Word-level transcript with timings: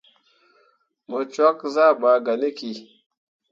Mo 1.09 1.17
cwakke 1.31 1.65
zah 1.75 1.93
ɓaa 2.01 2.17
gah 2.25 2.37
ne 2.39 2.49
ki. 2.57 2.69